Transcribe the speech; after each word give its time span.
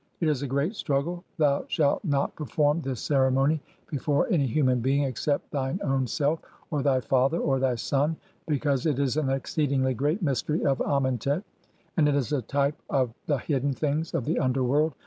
IT 0.19 0.27
IS 0.27 0.41
A 0.41 0.47
GREAT 0.47 0.75
STRUGGLE. 0.75 1.23
THOU 1.37 1.65
SHALT 1.67 2.03
NOT 2.05 2.35
PER 2.35 2.45
FORM 2.45 2.81
THIS 2.81 3.01
CEREMONY 3.01 3.61
BEFORE 3.91 4.27
ANY 4.31 4.47
HUMAN 4.47 4.79
BEING 4.79 5.03
EXCEPT 5.03 5.51
THINE 5.51 5.79
OWN 5.83 6.07
SELF, 6.07 6.39
OR 6.71 6.81
THY 6.81 7.01
FATHER, 7.01 7.37
(3i) 7.37 7.45
OR 7.45 7.59
THY 7.59 7.75
SON, 7.75 8.15
BECAUSE 8.47 8.87
IT 8.87 8.97
IS 8.97 9.17
AN 9.17 9.29
EXCEEDINGLY 9.29 9.93
GREAT 9.93 10.23
MYSTERY 10.23 10.65
OF 10.65 10.81
AMENTET, 10.81 11.43
AND 11.97 12.09
IS 12.09 12.33
A 12.33 12.41
TYPE 12.41 12.79
OF 12.89 13.13
THE 13.27 13.37
HIDDEN 13.37 13.73
THINGS 13.73 14.15
OF 14.15 14.25
THE 14.25 14.39
UNDERWORLD. 14.39 14.95